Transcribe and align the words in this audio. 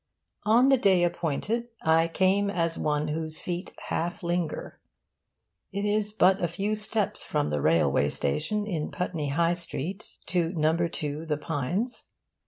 On 0.45 0.69
the 0.69 0.79
day 0.79 1.03
appointed 1.03 1.67
'I 1.83 2.07
came 2.07 2.49
as 2.49 2.75
one 2.75 3.09
whose 3.09 3.39
feet 3.39 3.71
half 3.89 4.23
linger.' 4.23 4.79
It 5.71 5.85
is 5.85 6.11
but 6.11 6.43
a 6.43 6.47
few 6.47 6.73
steps 6.75 7.23
from 7.23 7.51
the 7.51 7.61
railway 7.61 8.09
station 8.09 8.65
in 8.65 8.89
Putney 8.89 9.29
High 9.29 9.53
Street 9.53 10.03
to 10.25 10.53
No. 10.53 10.75
2. 10.75 11.27
The 11.27 11.37
Pines. 11.37 12.05